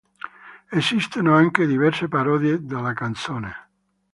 [0.71, 3.53] Esistono anche diverse parodie della canzone.